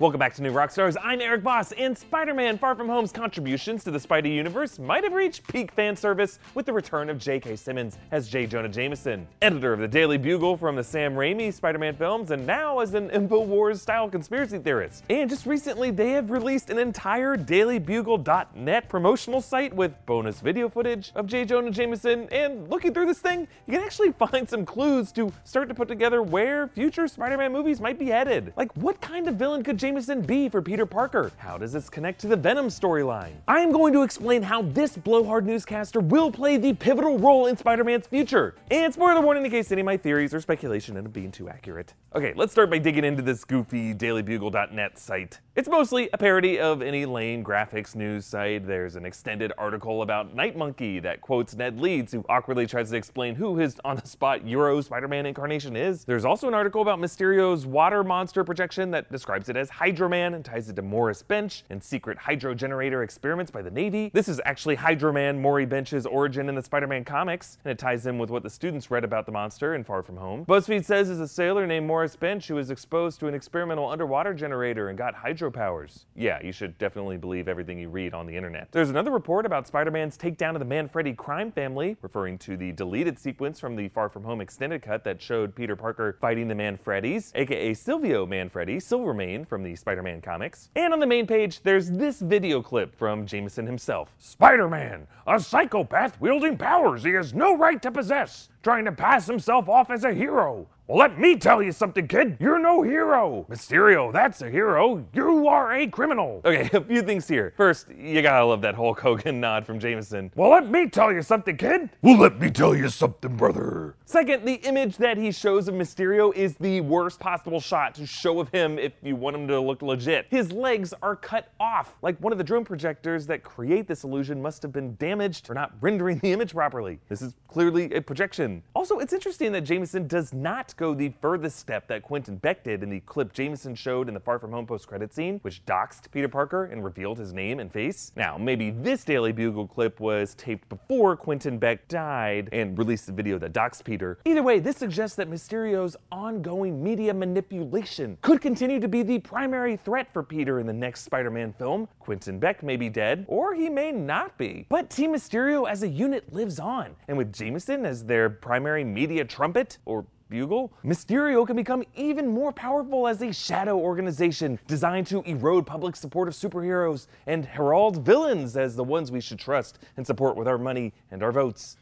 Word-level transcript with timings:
Welcome 0.00 0.18
back 0.18 0.34
to 0.34 0.42
New 0.42 0.50
Rockstars. 0.50 0.96
I'm 1.00 1.20
Erik 1.20 1.42
Voss, 1.42 1.70
and 1.70 1.96
Spider-Man 1.96 2.58
Far 2.58 2.74
From 2.74 2.88
Home's 2.88 3.12
contributions 3.12 3.84
to 3.84 3.92
the 3.92 3.98
Spidey 4.00 4.34
universe 4.34 4.80
might 4.80 5.04
have 5.04 5.12
reached 5.12 5.46
peak 5.46 5.70
fan 5.70 5.94
service 5.94 6.40
with 6.54 6.66
the 6.66 6.72
return 6.72 7.08
of 7.08 7.16
J.K. 7.16 7.54
Simmons 7.54 7.96
as 8.10 8.28
J. 8.28 8.44
Jonah 8.46 8.68
Jameson, 8.68 9.24
editor 9.40 9.72
of 9.72 9.78
the 9.78 9.86
Daily 9.86 10.18
Bugle 10.18 10.56
from 10.56 10.74
the 10.74 10.82
Sam 10.82 11.14
Raimi 11.14 11.54
Spider-Man 11.54 11.94
films, 11.94 12.32
and 12.32 12.44
now 12.44 12.80
as 12.80 12.94
an 12.94 13.08
InfoWars-style 13.10 14.08
conspiracy 14.08 14.58
theorist. 14.58 15.04
And 15.10 15.30
just 15.30 15.46
recently, 15.46 15.92
they 15.92 16.10
have 16.10 16.32
released 16.32 16.70
an 16.70 16.78
entire 16.80 17.36
DailyBugle.net 17.36 18.88
promotional 18.88 19.40
site 19.40 19.72
with 19.72 19.94
bonus 20.06 20.40
video 20.40 20.68
footage 20.68 21.12
of 21.14 21.28
J. 21.28 21.44
Jonah 21.44 21.70
Jameson. 21.70 22.28
And 22.32 22.68
looking 22.68 22.92
through 22.92 23.06
this 23.06 23.20
thing, 23.20 23.46
you 23.68 23.74
can 23.74 23.84
actually 23.84 24.10
find 24.10 24.50
some 24.50 24.66
clues 24.66 25.12
to 25.12 25.32
start 25.44 25.68
to 25.68 25.74
put 25.74 25.86
together 25.86 26.20
where 26.20 26.66
future 26.66 27.06
Spider-Man 27.06 27.52
movies 27.52 27.80
might 27.80 27.96
be 27.96 28.06
headed. 28.06 28.52
Like, 28.56 28.72
what 28.74 29.00
kind 29.00 29.28
of 29.28 29.36
villain 29.36 29.62
could 29.62 29.83
Jameson 29.84 30.22
be 30.22 30.48
for 30.48 30.62
Peter 30.62 30.86
Parker? 30.86 31.30
How 31.36 31.58
does 31.58 31.70
this 31.70 31.90
connect 31.90 32.18
to 32.22 32.26
the 32.26 32.36
Venom 32.36 32.68
storyline? 32.68 33.34
I 33.46 33.58
am 33.58 33.70
going 33.70 33.92
to 33.92 34.00
explain 34.00 34.42
how 34.42 34.62
this 34.62 34.96
blowhard 34.96 35.44
newscaster 35.44 36.00
will 36.00 36.30
play 36.30 36.56
the 36.56 36.72
pivotal 36.72 37.18
role 37.18 37.48
in 37.48 37.56
Spider-Man's 37.58 38.06
future. 38.06 38.54
And 38.70 38.94
spoiler 38.94 39.20
warning 39.20 39.44
in 39.44 39.50
case 39.50 39.70
any 39.70 39.82
of 39.82 39.84
my 39.84 39.98
theories 39.98 40.32
or 40.32 40.40
speculation 40.40 40.96
end 40.96 41.06
up 41.06 41.12
being 41.12 41.30
too 41.30 41.50
accurate. 41.50 41.92
Okay, 42.14 42.32
let's 42.34 42.50
start 42.50 42.70
by 42.70 42.78
digging 42.78 43.04
into 43.04 43.20
this 43.20 43.44
goofy 43.44 43.92
dailybugle.net 43.92 44.98
site. 44.98 45.40
It's 45.56 45.68
mostly 45.68 46.10
a 46.12 46.18
parody 46.18 46.58
of 46.58 46.82
any 46.82 47.06
lame 47.06 47.44
graphics 47.44 47.94
news 47.94 48.26
site. 48.26 48.66
There's 48.66 48.96
an 48.96 49.06
extended 49.06 49.52
article 49.56 50.02
about 50.02 50.34
Night 50.34 50.56
Monkey 50.56 50.98
that 50.98 51.20
quotes 51.20 51.54
Ned 51.54 51.78
Leeds, 51.78 52.10
who 52.10 52.24
awkwardly 52.28 52.66
tries 52.66 52.90
to 52.90 52.96
explain 52.96 53.36
who 53.36 53.56
his 53.56 53.76
on 53.84 53.94
the 53.94 54.04
spot 54.04 54.44
Euro 54.48 54.80
Spider 54.80 55.06
Man 55.06 55.26
incarnation 55.26 55.76
is. 55.76 56.04
There's 56.06 56.24
also 56.24 56.48
an 56.48 56.54
article 56.54 56.82
about 56.82 56.98
Mysterio's 56.98 57.66
water 57.66 58.02
monster 58.02 58.42
projection 58.42 58.90
that 58.90 59.12
describes 59.12 59.48
it 59.48 59.56
as 59.56 59.70
Hydroman 59.70 60.34
and 60.34 60.44
ties 60.44 60.68
it 60.68 60.74
to 60.74 60.82
Morris 60.82 61.22
Bench 61.22 61.62
and 61.70 61.80
secret 61.80 62.18
hydro 62.18 62.52
generator 62.52 63.04
experiments 63.04 63.52
by 63.52 63.62
the 63.62 63.70
Navy. 63.70 64.10
This 64.12 64.28
is 64.28 64.40
actually 64.44 64.76
Hydroman 64.76 65.38
Maury 65.40 65.66
Bench's 65.66 66.04
origin 66.04 66.48
in 66.48 66.56
the 66.56 66.64
Spider 66.64 66.88
Man 66.88 67.04
comics, 67.04 67.58
and 67.64 67.70
it 67.70 67.78
ties 67.78 68.06
in 68.06 68.18
with 68.18 68.28
what 68.28 68.42
the 68.42 68.50
students 68.50 68.90
read 68.90 69.04
about 69.04 69.24
the 69.24 69.30
monster 69.30 69.76
in 69.76 69.84
Far 69.84 70.02
From 70.02 70.16
Home. 70.16 70.44
BuzzFeed 70.46 70.84
says 70.84 71.08
is 71.10 71.20
a 71.20 71.28
sailor 71.28 71.64
named 71.64 71.86
Morris 71.86 72.16
Bench 72.16 72.48
who 72.48 72.56
was 72.56 72.72
exposed 72.72 73.20
to 73.20 73.28
an 73.28 73.34
experimental 73.34 73.88
underwater 73.88 74.34
generator 74.34 74.88
and 74.88 74.98
got 74.98 75.14
hydro 75.14 75.43
powers. 75.50 76.06
Yeah, 76.14 76.42
you 76.42 76.52
should 76.52 76.76
definitely 76.78 77.16
believe 77.16 77.48
everything 77.48 77.78
you 77.78 77.88
read 77.88 78.14
on 78.14 78.26
the 78.26 78.36
internet. 78.36 78.68
There's 78.72 78.90
another 78.90 79.10
report 79.10 79.46
about 79.46 79.66
Spider 79.66 79.90
Man's 79.90 80.16
takedown 80.16 80.54
of 80.54 80.58
the 80.58 80.64
Manfredi 80.64 81.14
crime 81.14 81.52
family, 81.52 81.96
referring 82.02 82.38
to 82.38 82.56
the 82.56 82.72
deleted 82.72 83.18
sequence 83.18 83.60
from 83.60 83.76
the 83.76 83.88
Far 83.88 84.08
From 84.08 84.24
Home 84.24 84.40
extended 84.40 84.82
cut 84.82 85.04
that 85.04 85.20
showed 85.20 85.54
Peter 85.54 85.76
Parker 85.76 86.16
fighting 86.20 86.48
the 86.48 86.54
Manfredis, 86.54 87.32
aka 87.34 87.74
Silvio 87.74 88.26
Manfredi, 88.26 88.80
Silvermane 88.80 89.44
from 89.44 89.62
the 89.62 89.74
Spider 89.76 90.02
Man 90.02 90.20
comics. 90.20 90.70
And 90.76 90.92
on 90.92 91.00
the 91.00 91.06
main 91.06 91.26
page, 91.26 91.60
there's 91.62 91.90
this 91.90 92.20
video 92.20 92.62
clip 92.62 92.94
from 92.94 93.26
Jameson 93.26 93.66
himself 93.66 94.14
Spider 94.18 94.68
Man, 94.68 95.06
a 95.26 95.38
psychopath 95.40 96.20
wielding 96.20 96.56
powers 96.56 97.02
he 97.04 97.12
has 97.12 97.34
no 97.34 97.56
right 97.56 97.80
to 97.82 97.90
possess, 97.90 98.48
trying 98.62 98.84
to 98.84 98.92
pass 98.92 99.26
himself 99.26 99.68
off 99.68 99.90
as 99.90 100.04
a 100.04 100.12
hero. 100.12 100.66
Well, 100.86 100.98
let 100.98 101.18
me 101.18 101.36
tell 101.36 101.62
you 101.62 101.72
something, 101.72 102.06
kid. 102.06 102.36
You're 102.38 102.58
no 102.58 102.82
hero. 102.82 103.46
Mysterio, 103.48 104.12
that's 104.12 104.42
a 104.42 104.50
hero. 104.50 105.02
You 105.14 105.48
are 105.48 105.72
a 105.72 105.86
criminal. 105.86 106.42
Okay, 106.44 106.68
a 106.76 106.80
few 106.82 107.00
things 107.00 107.26
here. 107.26 107.54
First, 107.56 107.88
you 107.88 108.20
gotta 108.20 108.44
love 108.44 108.60
that 108.60 108.74
Hulk 108.74 109.00
Hogan 109.00 109.40
nod 109.40 109.64
from 109.64 109.78
Jameson. 109.78 110.30
Well, 110.36 110.50
let 110.50 110.68
me 110.68 110.90
tell 110.90 111.10
you 111.10 111.22
something, 111.22 111.56
kid. 111.56 111.88
Well, 112.02 112.18
let 112.18 112.38
me 112.38 112.50
tell 112.50 112.76
you 112.76 112.90
something, 112.90 113.34
brother. 113.34 113.94
Second, 114.04 114.44
the 114.44 114.56
image 114.56 114.98
that 114.98 115.16
he 115.16 115.32
shows 115.32 115.68
of 115.68 115.74
Mysterio 115.74 116.34
is 116.34 116.56
the 116.56 116.82
worst 116.82 117.18
possible 117.18 117.60
shot 117.60 117.94
to 117.94 118.06
show 118.06 118.38
of 118.38 118.50
him 118.50 118.78
if 118.78 118.92
you 119.02 119.16
want 119.16 119.36
him 119.36 119.48
to 119.48 119.58
look 119.58 119.80
legit. 119.80 120.26
His 120.28 120.52
legs 120.52 120.92
are 121.00 121.16
cut 121.16 121.50
off, 121.58 121.96
like 122.02 122.18
one 122.20 122.30
of 122.30 122.36
the 122.36 122.44
drone 122.44 122.66
projectors 122.66 123.26
that 123.28 123.42
create 123.42 123.88
this 123.88 124.04
illusion 124.04 124.42
must 124.42 124.60
have 124.60 124.72
been 124.72 124.96
damaged 124.96 125.48
or 125.48 125.54
not 125.54 125.72
rendering 125.80 126.18
the 126.18 126.32
image 126.32 126.52
properly. 126.52 127.00
This 127.08 127.22
is 127.22 127.36
clearly 127.48 127.90
a 127.94 128.02
projection. 128.02 128.62
Also, 128.74 128.98
it's 128.98 129.14
interesting 129.14 129.50
that 129.52 129.62
Jameson 129.62 130.06
does 130.06 130.34
not 130.34 130.73
go 130.76 130.94
the 130.94 131.12
furthest 131.20 131.58
step 131.58 131.86
that 131.88 132.02
Quentin 132.02 132.36
Beck 132.36 132.64
did 132.64 132.82
in 132.82 132.90
the 132.90 133.00
clip 133.00 133.32
Jameson 133.32 133.74
showed 133.74 134.08
in 134.08 134.14
the 134.14 134.20
Far 134.20 134.38
From 134.38 134.52
Home 134.52 134.66
post-credit 134.66 135.12
scene, 135.12 135.38
which 135.42 135.64
doxed 135.66 136.10
Peter 136.10 136.28
Parker 136.28 136.64
and 136.64 136.84
revealed 136.84 137.18
his 137.18 137.32
name 137.32 137.60
and 137.60 137.72
face. 137.72 138.12
Now, 138.16 138.36
maybe 138.36 138.70
this 138.70 139.04
Daily 139.04 139.32
Bugle 139.32 139.66
clip 139.66 140.00
was 140.00 140.34
taped 140.34 140.68
before 140.68 141.16
Quentin 141.16 141.58
Beck 141.58 141.86
died 141.88 142.48
and 142.52 142.76
released 142.78 143.06
the 143.06 143.12
video 143.12 143.38
that 143.38 143.52
doxed 143.52 143.84
Peter. 143.84 144.18
Either 144.24 144.42
way, 144.42 144.58
this 144.58 144.76
suggests 144.76 145.16
that 145.16 145.30
Mysterio's 145.30 145.96
ongoing 146.10 146.82
media 146.82 147.14
manipulation 147.14 148.18
could 148.22 148.40
continue 148.40 148.80
to 148.80 148.88
be 148.88 149.02
the 149.02 149.18
primary 149.20 149.76
threat 149.76 150.12
for 150.12 150.22
Peter 150.22 150.60
in 150.60 150.66
the 150.66 150.72
next 150.72 151.02
Spider-Man 151.02 151.52
film. 151.52 151.88
Quentin 151.98 152.38
Beck 152.38 152.62
may 152.62 152.76
be 152.76 152.88
dead, 152.88 153.24
or 153.28 153.54
he 153.54 153.68
may 153.68 153.92
not 153.92 154.36
be. 154.38 154.66
But 154.68 154.90
Team 154.90 155.12
Mysterio 155.12 155.68
as 155.68 155.82
a 155.82 155.88
unit 155.88 156.32
lives 156.32 156.58
on, 156.58 156.96
and 157.08 157.16
with 157.16 157.32
Jameson 157.32 157.86
as 157.86 158.04
their 158.04 158.28
primary 158.30 158.84
media 158.84 159.24
trumpet, 159.24 159.78
or 159.84 160.06
Bugle, 160.34 160.72
Mysterio 160.84 161.46
can 161.46 161.54
become 161.54 161.84
even 161.94 162.26
more 162.26 162.50
powerful 162.50 163.06
as 163.06 163.22
a 163.22 163.32
shadow 163.32 163.78
organization 163.78 164.58
designed 164.66 165.06
to 165.06 165.22
erode 165.22 165.64
public 165.64 165.94
support 165.94 166.26
of 166.26 166.34
superheroes 166.34 167.06
and 167.28 167.44
herald 167.44 168.04
villains 168.04 168.56
as 168.56 168.74
the 168.74 168.82
ones 168.82 169.12
we 169.12 169.20
should 169.20 169.38
trust 169.38 169.78
and 169.96 170.04
support 170.04 170.36
with 170.36 170.48
our 170.48 170.58
money 170.58 170.92
and 171.12 171.22
our 171.22 171.30
votes. 171.30 171.76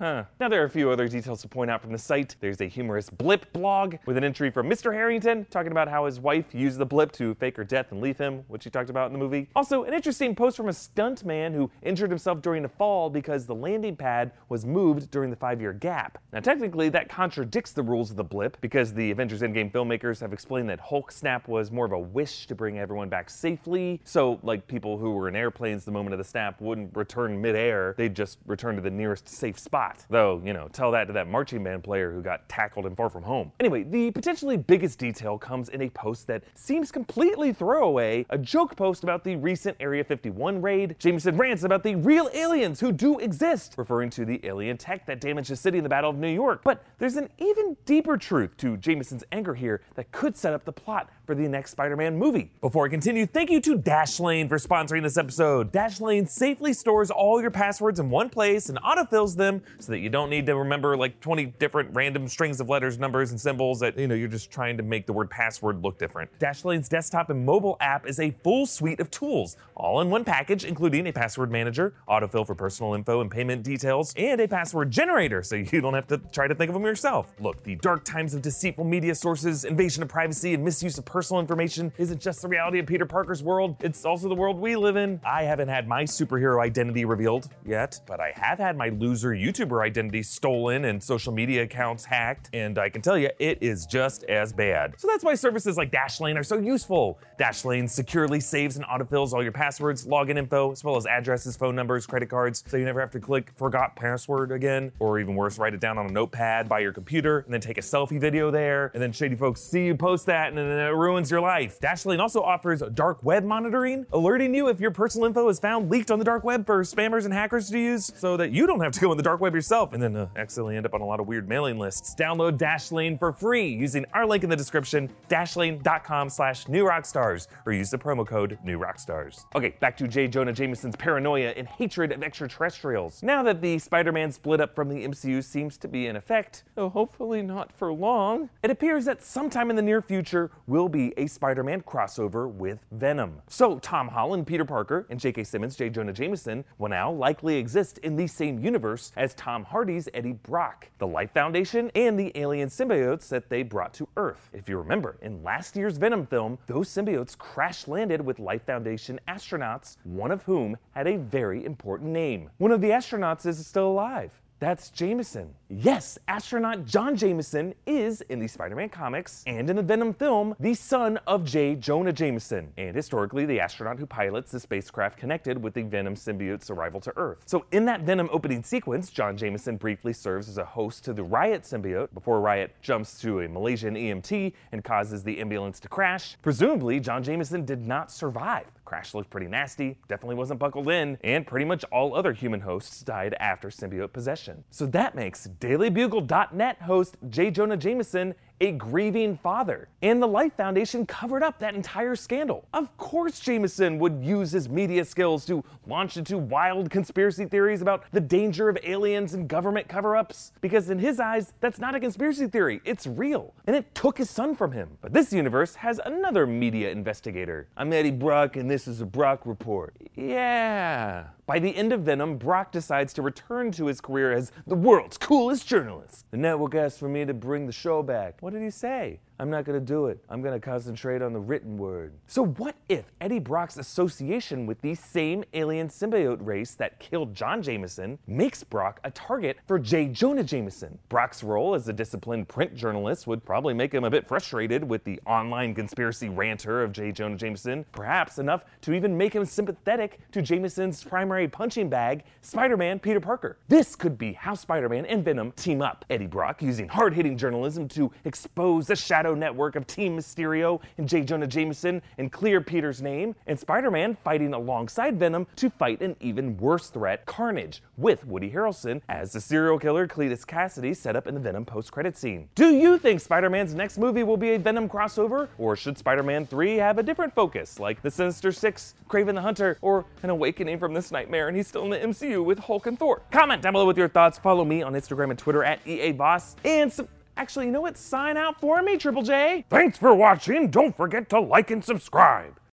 Huh. 0.00 0.24
Now, 0.40 0.48
there 0.48 0.62
are 0.62 0.64
a 0.64 0.70
few 0.70 0.90
other 0.90 1.08
details 1.08 1.42
to 1.42 1.48
point 1.48 1.70
out 1.70 1.82
from 1.82 1.92
the 1.92 1.98
site. 1.98 2.34
There's 2.40 2.62
a 2.62 2.64
humorous 2.64 3.10
blip 3.10 3.52
blog 3.52 3.96
with 4.06 4.16
an 4.16 4.24
entry 4.24 4.50
from 4.50 4.66
Mr. 4.66 4.94
Harrington 4.94 5.46
talking 5.50 5.72
about 5.72 5.88
how 5.88 6.06
his 6.06 6.18
wife 6.18 6.54
used 6.54 6.78
the 6.78 6.86
blip 6.86 7.12
to 7.12 7.34
fake 7.34 7.58
her 7.58 7.64
death 7.64 7.92
and 7.92 8.00
leave 8.00 8.16
him, 8.16 8.42
which 8.48 8.64
he 8.64 8.70
talked 8.70 8.88
about 8.88 9.08
in 9.08 9.12
the 9.12 9.18
movie. 9.18 9.50
Also, 9.54 9.84
an 9.84 9.92
interesting 9.92 10.34
post 10.34 10.56
from 10.56 10.68
a 10.68 10.72
stunt 10.72 11.22
man 11.26 11.52
who 11.52 11.70
injured 11.82 12.08
himself 12.08 12.40
during 12.40 12.64
a 12.64 12.68
fall 12.68 13.10
because 13.10 13.44
the 13.44 13.54
landing 13.54 13.94
pad 13.94 14.32
was 14.48 14.64
moved 14.64 15.10
during 15.10 15.28
the 15.28 15.36
five 15.36 15.60
year 15.60 15.74
gap. 15.74 16.16
Now, 16.32 16.40
technically, 16.40 16.88
that 16.88 17.10
contradicts 17.10 17.72
the 17.72 17.82
rules 17.82 18.10
of 18.10 18.16
the 18.16 18.24
blip 18.24 18.58
because 18.62 18.94
the 18.94 19.10
Avengers 19.10 19.42
Endgame 19.42 19.70
filmmakers 19.70 20.18
have 20.20 20.32
explained 20.32 20.70
that 20.70 20.80
Hulk 20.80 21.12
snap 21.12 21.46
was 21.46 21.70
more 21.70 21.84
of 21.84 21.92
a 21.92 21.98
wish 21.98 22.46
to 22.46 22.54
bring 22.54 22.78
everyone 22.78 23.10
back 23.10 23.28
safely. 23.28 24.00
So, 24.04 24.40
like 24.42 24.66
people 24.66 24.96
who 24.96 25.10
were 25.10 25.28
in 25.28 25.36
airplanes 25.36 25.84
the 25.84 25.92
moment 25.92 26.14
of 26.14 26.18
the 26.18 26.24
snap 26.24 26.58
wouldn't 26.62 26.96
return 26.96 27.38
midair, 27.38 27.94
they'd 27.98 28.16
just 28.16 28.38
return 28.46 28.76
to 28.76 28.80
the 28.80 28.88
nearest 28.88 29.28
safe 29.28 29.58
spot. 29.58 29.89
Though, 30.08 30.40
you 30.44 30.52
know, 30.52 30.68
tell 30.72 30.90
that 30.92 31.06
to 31.06 31.12
that 31.14 31.28
marching 31.28 31.62
band 31.62 31.84
player 31.84 32.12
who 32.12 32.22
got 32.22 32.48
tackled 32.48 32.86
in 32.86 32.94
Far 32.94 33.10
From 33.10 33.22
Home. 33.22 33.52
Anyway, 33.60 33.82
the 33.82 34.10
potentially 34.10 34.56
biggest 34.56 34.98
detail 34.98 35.38
comes 35.38 35.68
in 35.68 35.82
a 35.82 35.90
post 35.90 36.26
that 36.26 36.42
seems 36.54 36.90
completely 36.90 37.52
throwaway 37.52 38.26
a 38.30 38.38
joke 38.38 38.76
post 38.76 39.02
about 39.02 39.24
the 39.24 39.36
recent 39.36 39.76
Area 39.80 40.04
51 40.04 40.60
raid. 40.62 40.96
Jameson 40.98 41.36
rants 41.36 41.64
about 41.64 41.82
the 41.82 41.94
real 41.96 42.28
aliens 42.34 42.80
who 42.80 42.92
do 42.92 43.18
exist, 43.18 43.74
referring 43.76 44.10
to 44.10 44.24
the 44.24 44.40
alien 44.44 44.76
tech 44.76 45.06
that 45.06 45.20
damaged 45.20 45.50
the 45.50 45.56
city 45.56 45.78
in 45.78 45.84
the 45.84 45.90
Battle 45.90 46.10
of 46.10 46.16
New 46.16 46.28
York. 46.28 46.62
But 46.64 46.84
there's 46.98 47.16
an 47.16 47.30
even 47.38 47.76
deeper 47.84 48.16
truth 48.16 48.56
to 48.58 48.76
Jameson's 48.76 49.24
anger 49.32 49.54
here 49.54 49.82
that 49.94 50.12
could 50.12 50.36
set 50.36 50.52
up 50.52 50.64
the 50.64 50.72
plot 50.72 51.10
for 51.26 51.34
the 51.34 51.48
next 51.48 51.70
Spider 51.70 51.96
Man 51.96 52.16
movie. 52.16 52.50
Before 52.60 52.86
I 52.86 52.88
continue, 52.88 53.26
thank 53.26 53.50
you 53.50 53.60
to 53.60 53.78
Dashlane 53.78 54.48
for 54.48 54.58
sponsoring 54.58 55.02
this 55.02 55.16
episode. 55.16 55.72
Dashlane 55.72 56.28
safely 56.28 56.72
stores 56.72 57.10
all 57.10 57.40
your 57.40 57.50
passwords 57.50 58.00
in 58.00 58.10
one 58.10 58.28
place 58.28 58.68
and 58.68 58.78
autofills 58.78 59.36
them 59.36 59.62
so 59.82 59.92
that 59.92 59.98
you 59.98 60.08
don't 60.08 60.30
need 60.30 60.46
to 60.46 60.56
remember 60.56 60.96
like 60.96 61.20
20 61.20 61.46
different 61.58 61.90
random 61.94 62.28
strings 62.28 62.60
of 62.60 62.68
letters, 62.68 62.98
numbers, 62.98 63.30
and 63.30 63.40
symbols 63.40 63.80
that, 63.80 63.98
you 63.98 64.06
know, 64.06 64.14
you're 64.14 64.28
just 64.28 64.50
trying 64.50 64.76
to 64.76 64.82
make 64.82 65.06
the 65.06 65.12
word 65.12 65.30
password 65.30 65.82
look 65.82 65.98
different. 65.98 66.30
Dashlane's 66.38 66.88
desktop 66.88 67.30
and 67.30 67.44
mobile 67.44 67.76
app 67.80 68.06
is 68.06 68.20
a 68.20 68.30
full 68.42 68.66
suite 68.66 69.00
of 69.00 69.10
tools, 69.10 69.56
all 69.74 70.00
in 70.00 70.10
one 70.10 70.24
package, 70.24 70.64
including 70.64 71.06
a 71.06 71.12
password 71.12 71.50
manager, 71.50 71.94
autofill 72.08 72.46
for 72.46 72.54
personal 72.54 72.94
info 72.94 73.20
and 73.20 73.30
payment 73.30 73.62
details, 73.62 74.12
and 74.16 74.40
a 74.40 74.48
password 74.48 74.90
generator 74.90 75.42
so 75.42 75.56
you 75.72 75.80
don't 75.80 75.94
have 75.94 76.06
to 76.06 76.18
try 76.32 76.46
to 76.46 76.54
think 76.54 76.68
of 76.68 76.74
them 76.74 76.84
yourself. 76.84 77.32
Look, 77.40 77.62
the 77.62 77.76
dark 77.76 78.04
times 78.04 78.34
of 78.34 78.42
deceitful 78.42 78.84
media 78.84 79.14
sources, 79.14 79.64
invasion 79.64 80.02
of 80.02 80.08
privacy, 80.08 80.54
and 80.54 80.64
misuse 80.64 80.98
of 80.98 81.04
personal 81.04 81.40
information 81.40 81.92
isn't 81.98 82.20
just 82.20 82.42
the 82.42 82.48
reality 82.48 82.78
of 82.78 82.86
Peter 82.86 83.06
Parker's 83.06 83.42
world, 83.42 83.76
it's 83.80 84.04
also 84.04 84.28
the 84.28 84.34
world 84.34 84.58
we 84.58 84.76
live 84.76 84.96
in. 84.96 85.20
I 85.24 85.42
haven't 85.42 85.68
had 85.68 85.88
my 85.88 86.04
superhero 86.04 86.62
identity 86.62 87.04
revealed 87.04 87.48
yet, 87.64 88.00
but 88.06 88.20
I 88.20 88.32
have 88.36 88.58
had 88.58 88.76
my 88.76 88.88
loser 88.90 89.34
Identity 89.78 90.22
stolen 90.22 90.84
and 90.84 91.02
social 91.02 91.32
media 91.32 91.62
accounts 91.62 92.04
hacked, 92.04 92.50
and 92.52 92.78
I 92.78 92.88
can 92.88 93.02
tell 93.02 93.16
you, 93.16 93.30
it 93.38 93.58
is 93.60 93.86
just 93.86 94.24
as 94.24 94.52
bad. 94.52 94.94
So 94.98 95.06
that's 95.08 95.22
why 95.22 95.34
services 95.34 95.76
like 95.76 95.92
Dashlane 95.92 96.36
are 96.36 96.42
so 96.42 96.58
useful. 96.58 97.18
Dashlane 97.38 97.88
securely 97.88 98.40
saves 98.40 98.76
and 98.76 98.84
autofills 98.86 99.32
all 99.32 99.42
your 99.42 99.52
passwords, 99.52 100.06
login 100.06 100.36
info, 100.36 100.72
as 100.72 100.82
well 100.82 100.96
as 100.96 101.06
addresses, 101.06 101.56
phone 101.56 101.76
numbers, 101.76 102.06
credit 102.06 102.28
cards, 102.28 102.64
so 102.66 102.76
you 102.76 102.84
never 102.84 103.00
have 103.00 103.10
to 103.12 103.20
click 103.20 103.52
forgot 103.56 103.94
password 103.96 104.52
again, 104.52 104.92
or 104.98 105.20
even 105.20 105.34
worse, 105.34 105.58
write 105.58 105.74
it 105.74 105.80
down 105.80 105.98
on 105.98 106.06
a 106.06 106.12
notepad 106.12 106.68
by 106.68 106.80
your 106.80 106.92
computer, 106.92 107.38
and 107.40 107.52
then 107.52 107.60
take 107.60 107.78
a 107.78 107.82
selfie 107.82 108.20
video 108.20 108.50
there, 108.50 108.90
and 108.92 109.02
then 109.02 109.12
shady 109.12 109.36
folks 109.36 109.60
see 109.60 109.86
you 109.86 109.94
post 109.94 110.26
that, 110.26 110.48
and 110.48 110.58
then 110.58 110.66
it 110.66 110.94
ruins 110.94 111.30
your 111.30 111.40
life. 111.40 111.78
Dashlane 111.80 112.18
also 112.18 112.42
offers 112.42 112.82
dark 112.94 113.22
web 113.22 113.44
monitoring, 113.44 114.06
alerting 114.12 114.54
you 114.54 114.68
if 114.68 114.80
your 114.80 114.90
personal 114.90 115.26
info 115.26 115.48
is 115.48 115.58
found 115.58 115.90
leaked 115.90 116.10
on 116.10 116.18
the 116.18 116.24
dark 116.24 116.44
web 116.44 116.66
for 116.66 116.82
spammers 116.82 117.24
and 117.24 117.32
hackers 117.32 117.70
to 117.70 117.78
use, 117.78 118.12
so 118.16 118.36
that 118.36 118.50
you 118.50 118.66
don't 118.66 118.80
have 118.80 118.92
to 118.92 119.00
go 119.00 119.10
in 119.10 119.16
the 119.16 119.22
dark 119.22 119.40
web 119.40 119.54
yourself 119.60 119.92
and 119.92 120.02
then 120.02 120.16
uh, 120.16 120.26
accidentally 120.36 120.74
end 120.74 120.86
up 120.86 120.94
on 120.94 121.02
a 121.02 121.04
lot 121.04 121.20
of 121.20 121.26
weird 121.26 121.46
mailing 121.46 121.78
lists. 121.78 122.14
Download 122.14 122.56
Dashlane 122.56 123.18
for 123.18 123.30
free 123.30 123.68
using 123.68 124.06
our 124.14 124.24
link 124.24 124.42
in 124.42 124.48
the 124.48 124.56
description, 124.56 125.10
dashlane.com 125.28 126.30
slash 126.30 126.66
new 126.66 126.82
rockstars, 126.84 127.46
or 127.66 127.74
use 127.74 127.90
the 127.90 127.98
promo 127.98 128.26
code 128.26 128.58
new 128.64 128.78
rockstars. 128.78 129.44
Okay, 129.54 129.74
back 129.78 129.98
to 129.98 130.08
J. 130.08 130.28
Jonah 130.28 130.54
Jameson's 130.54 130.96
paranoia 130.96 131.50
and 131.50 131.68
hatred 131.68 132.10
of 132.10 132.22
extraterrestrials. 132.22 133.22
Now 133.22 133.42
that 133.42 133.60
the 133.60 133.78
Spider-Man 133.78 134.32
split 134.32 134.62
up 134.62 134.74
from 134.74 134.88
the 134.88 135.06
MCU 135.06 135.44
seems 135.44 135.76
to 135.76 135.88
be 135.88 136.06
in 136.06 136.16
effect, 136.16 136.64
though 136.74 136.88
hopefully 136.88 137.42
not 137.42 137.70
for 137.70 137.92
long, 137.92 138.48
it 138.62 138.70
appears 138.70 139.04
that 139.04 139.22
sometime 139.22 139.68
in 139.68 139.76
the 139.76 139.82
near 139.82 140.00
future 140.00 140.50
will 140.66 140.88
be 140.88 141.12
a 141.18 141.26
Spider-Man 141.26 141.82
crossover 141.82 142.50
with 142.50 142.78
Venom. 142.92 143.42
So 143.48 143.78
Tom 143.80 144.08
Holland, 144.08 144.46
Peter 144.46 144.64
Parker, 144.64 145.06
and 145.10 145.20
J.K. 145.20 145.44
Simmons, 145.44 145.76
J. 145.76 145.90
Jonah 145.90 146.14
Jameson 146.14 146.64
will 146.78 146.88
now 146.88 147.12
likely 147.12 147.56
exist 147.56 147.98
in 147.98 148.16
the 148.16 148.26
same 148.26 148.58
universe 148.58 149.12
as 149.16 149.34
Tom 149.40 149.64
Hardy's 149.64 150.06
Eddie 150.12 150.34
Brock, 150.34 150.90
the 150.98 151.06
Life 151.06 151.32
Foundation, 151.32 151.90
and 151.94 152.20
the 152.20 152.30
alien 152.34 152.68
symbiotes 152.68 153.26
that 153.30 153.48
they 153.48 153.62
brought 153.62 153.94
to 153.94 154.06
Earth. 154.18 154.50
If 154.52 154.68
you 154.68 154.76
remember, 154.76 155.16
in 155.22 155.42
last 155.42 155.76
year's 155.76 155.96
Venom 155.96 156.26
film, 156.26 156.58
those 156.66 156.90
symbiotes 156.90 157.38
crash 157.38 157.88
landed 157.88 158.20
with 158.20 158.38
Life 158.38 158.66
Foundation 158.66 159.18
astronauts, 159.28 159.96
one 160.04 160.30
of 160.30 160.42
whom 160.42 160.76
had 160.90 161.06
a 161.06 161.16
very 161.16 161.64
important 161.64 162.10
name. 162.10 162.50
One 162.58 162.70
of 162.70 162.82
the 162.82 162.90
astronauts 162.90 163.46
is 163.46 163.66
still 163.66 163.86
alive. 163.86 164.30
That's 164.60 164.90
Jameson. 164.90 165.54
Yes, 165.70 166.18
astronaut 166.28 166.84
John 166.84 167.16
Jameson 167.16 167.74
is, 167.86 168.20
in 168.22 168.40
the 168.40 168.46
Spider 168.46 168.76
Man 168.76 168.90
comics 168.90 169.42
and 169.46 169.70
in 169.70 169.76
the 169.76 169.82
Venom 169.82 170.12
film, 170.12 170.54
the 170.60 170.74
son 170.74 171.18
of 171.26 171.46
J. 171.46 171.76
Jonah 171.76 172.12
Jameson, 172.12 172.70
and 172.76 172.94
historically 172.94 173.46
the 173.46 173.58
astronaut 173.58 173.98
who 173.98 174.04
pilots 174.04 174.52
the 174.52 174.60
spacecraft 174.60 175.16
connected 175.16 175.62
with 175.62 175.72
the 175.72 175.82
Venom 175.82 176.14
symbiote's 176.14 176.68
arrival 176.68 177.00
to 177.00 177.12
Earth. 177.16 177.42
So, 177.46 177.64
in 177.72 177.86
that 177.86 178.02
Venom 178.02 178.28
opening 178.32 178.62
sequence, 178.62 179.08
John 179.08 179.34
Jameson 179.34 179.78
briefly 179.78 180.12
serves 180.12 180.46
as 180.46 180.58
a 180.58 180.64
host 180.64 181.04
to 181.04 181.14
the 181.14 181.22
Riot 181.22 181.62
symbiote 181.62 182.12
before 182.12 182.42
Riot 182.42 182.74
jumps 182.82 183.18
to 183.22 183.40
a 183.40 183.48
Malaysian 183.48 183.94
EMT 183.94 184.52
and 184.72 184.84
causes 184.84 185.22
the 185.22 185.40
ambulance 185.40 185.80
to 185.80 185.88
crash. 185.88 186.36
Presumably, 186.42 187.00
John 187.00 187.22
Jameson 187.22 187.64
did 187.64 187.86
not 187.86 188.10
survive. 188.10 188.66
Crash 188.90 189.14
looked 189.14 189.30
pretty 189.30 189.46
nasty, 189.46 189.96
definitely 190.08 190.34
wasn't 190.34 190.58
buckled 190.58 190.88
in, 190.88 191.16
and 191.22 191.46
pretty 191.46 191.64
much 191.64 191.84
all 191.92 192.12
other 192.12 192.32
human 192.32 192.58
hosts 192.58 193.02
died 193.02 193.36
after 193.38 193.68
symbiote 193.68 194.12
possession. 194.12 194.64
So 194.70 194.84
that 194.86 195.14
makes 195.14 195.46
DailyBugle.net 195.60 196.82
host 196.82 197.16
J. 197.28 197.52
Jonah 197.52 197.76
Jameson 197.76 198.34
a 198.60 198.72
grieving 198.72 199.36
father. 199.38 199.88
And 200.02 200.22
the 200.22 200.26
Life 200.26 200.54
Foundation 200.56 201.06
covered 201.06 201.42
up 201.42 201.58
that 201.60 201.74
entire 201.74 202.14
scandal. 202.14 202.66
Of 202.74 202.94
course, 202.96 203.40
Jameson 203.40 203.98
would 203.98 204.22
use 204.22 204.52
his 204.52 204.68
media 204.68 205.04
skills 205.04 205.46
to 205.46 205.64
launch 205.86 206.16
into 206.16 206.36
wild 206.38 206.90
conspiracy 206.90 207.46
theories 207.46 207.82
about 207.82 208.04
the 208.12 208.20
danger 208.20 208.68
of 208.68 208.78
aliens 208.82 209.34
and 209.34 209.48
government 209.48 209.88
cover 209.88 210.16
ups, 210.16 210.52
because 210.60 210.90
in 210.90 210.98
his 210.98 211.20
eyes, 211.20 211.52
that's 211.60 211.78
not 211.78 211.94
a 211.94 212.00
conspiracy 212.00 212.46
theory, 212.46 212.80
it's 212.84 213.06
real. 213.06 213.54
And 213.66 213.74
it 213.74 213.94
took 213.94 214.18
his 214.18 214.30
son 214.30 214.54
from 214.54 214.72
him. 214.72 214.98
But 215.00 215.12
this 215.12 215.32
universe 215.32 215.74
has 215.76 216.00
another 216.04 216.46
media 216.46 216.90
investigator. 216.90 217.68
I'm 217.76 217.92
Eddie 217.92 218.10
Brock, 218.10 218.56
and 218.56 218.70
this 218.70 218.86
is 218.86 219.00
a 219.00 219.06
Brock 219.06 219.46
Report. 219.46 219.94
Yeah. 220.14 221.24
By 221.50 221.58
the 221.58 221.74
end 221.74 221.92
of 221.92 222.02
Venom, 222.02 222.36
Brock 222.36 222.70
decides 222.70 223.12
to 223.14 223.22
return 223.22 223.72
to 223.72 223.86
his 223.86 224.00
career 224.00 224.32
as 224.32 224.52
the 224.68 224.76
world's 224.76 225.18
coolest 225.18 225.66
journalist. 225.66 226.26
The 226.30 226.36
network 226.36 226.76
asked 226.76 227.00
for 227.00 227.08
me 227.08 227.24
to 227.24 227.34
bring 227.34 227.66
the 227.66 227.72
show 227.72 228.04
back. 228.04 228.36
What 228.38 228.52
did 228.52 228.62
he 228.62 228.70
say? 228.70 229.18
I'm 229.40 229.48
not 229.48 229.64
going 229.64 229.80
to 229.80 229.84
do 229.84 230.08
it. 230.08 230.22
I'm 230.28 230.42
going 230.42 230.52
to 230.52 230.60
concentrate 230.60 231.22
on 231.22 231.32
the 231.32 231.40
written 231.40 231.78
word. 231.78 232.12
So, 232.26 232.44
what 232.44 232.76
if 232.90 233.06
Eddie 233.22 233.38
Brock's 233.38 233.78
association 233.78 234.66
with 234.66 234.82
the 234.82 234.94
same 234.94 235.44
alien 235.54 235.88
symbiote 235.88 236.44
race 236.46 236.74
that 236.74 237.00
killed 237.00 237.34
John 237.34 237.62
Jameson 237.62 238.18
makes 238.26 238.62
Brock 238.62 239.00
a 239.02 239.10
target 239.10 239.56
for 239.66 239.78
J. 239.78 240.08
Jonah 240.08 240.44
Jameson? 240.44 240.98
Brock's 241.08 241.42
role 241.42 241.74
as 241.74 241.88
a 241.88 241.92
disciplined 241.94 242.48
print 242.48 242.74
journalist 242.76 243.26
would 243.26 243.42
probably 243.42 243.72
make 243.72 243.94
him 243.94 244.04
a 244.04 244.10
bit 244.10 244.28
frustrated 244.28 244.84
with 244.84 245.04
the 245.04 245.18
online 245.24 245.74
conspiracy 245.74 246.28
ranter 246.28 246.82
of 246.82 246.92
J. 246.92 247.10
Jonah 247.10 247.36
Jameson, 247.38 247.86
perhaps 247.92 248.38
enough 248.38 248.66
to 248.82 248.92
even 248.92 249.16
make 249.16 249.34
him 249.34 249.46
sympathetic 249.46 250.20
to 250.32 250.42
Jameson's 250.42 251.02
primary 251.02 251.48
punching 251.48 251.88
bag, 251.88 252.24
Spider 252.42 252.76
Man 252.76 252.98
Peter 252.98 253.20
Parker. 253.20 253.56
This 253.68 253.96
could 253.96 254.18
be 254.18 254.34
how 254.34 254.52
Spider 254.52 254.90
Man 254.90 255.06
and 255.06 255.24
Venom 255.24 255.52
team 255.52 255.80
up. 255.80 256.04
Eddie 256.10 256.26
Brock 256.26 256.60
using 256.60 256.88
hard 256.88 257.14
hitting 257.14 257.38
journalism 257.38 257.88
to 257.88 258.12
expose 258.26 258.86
the 258.86 258.96
shadow 258.96 259.29
network 259.34 259.76
of 259.76 259.86
Team 259.86 260.16
Mysterio 260.16 260.80
and 260.98 261.08
J. 261.08 261.22
Jonah 261.22 261.46
Jameson 261.46 262.02
and 262.18 262.30
clear 262.30 262.60
Peter's 262.60 263.02
name, 263.02 263.34
and 263.46 263.58
Spider 263.58 263.90
Man 263.90 264.16
fighting 264.24 264.54
alongside 264.54 265.18
Venom 265.18 265.46
to 265.56 265.70
fight 265.70 266.00
an 266.00 266.16
even 266.20 266.56
worse 266.58 266.88
threat, 266.88 267.26
Carnage, 267.26 267.82
with 267.96 268.26
Woody 268.26 268.50
Harrelson 268.50 269.00
as 269.08 269.32
the 269.32 269.40
serial 269.40 269.78
killer 269.78 270.06
Cletus 270.06 270.44
Kasady 270.44 270.96
set 270.96 271.16
up 271.16 271.26
in 271.26 271.34
the 271.34 271.40
Venom 271.40 271.64
post 271.64 271.92
credit 271.92 272.16
scene. 272.16 272.48
Do 272.54 272.74
you 272.74 272.98
think 272.98 273.20
Spider 273.20 273.50
Man's 273.50 273.74
next 273.74 273.98
movie 273.98 274.22
will 274.22 274.36
be 274.36 274.50
a 274.50 274.58
Venom 274.58 274.88
crossover, 274.88 275.48
or 275.58 275.76
should 275.76 275.98
Spider 275.98 276.22
Man 276.22 276.46
3 276.46 276.76
have 276.76 276.98
a 276.98 277.02
different 277.02 277.34
focus, 277.34 277.78
like 277.78 278.02
The 278.02 278.10
Sinister 278.10 278.52
Six, 278.52 278.94
Kraven 279.08 279.34
the 279.34 279.40
Hunter, 279.40 279.78
or 279.80 280.04
An 280.22 280.30
Awakening 280.30 280.78
from 280.78 280.94
This 280.94 281.10
Nightmare, 281.10 281.48
and 281.48 281.56
he's 281.56 281.66
still 281.66 281.84
in 281.84 281.90
the 281.90 281.98
MCU 281.98 282.44
with 282.44 282.58
Hulk 282.58 282.86
and 282.86 282.98
Thor? 282.98 283.22
Comment 283.30 283.60
down 283.62 283.72
below 283.72 283.86
with 283.86 283.98
your 283.98 284.08
thoughts. 284.08 284.38
Follow 284.38 284.64
me 284.64 284.82
on 284.82 284.92
Instagram 284.94 285.30
and 285.30 285.38
Twitter 285.38 285.62
at 285.64 285.84
EABoss, 285.84 286.56
and 286.64 286.92
sub- 286.92 287.08
Actually, 287.36 287.66
you 287.66 287.72
know 287.72 287.80
what? 287.80 287.96
Sign 287.96 288.36
out 288.36 288.60
for 288.60 288.82
me, 288.82 288.96
Triple 288.96 289.22
J. 289.22 289.64
Thanks 289.70 289.96
for 289.96 290.14
watching. 290.14 290.68
Don't 290.70 290.96
forget 290.96 291.28
to 291.30 291.40
like 291.40 291.70
and 291.70 291.84
subscribe. 291.84 292.60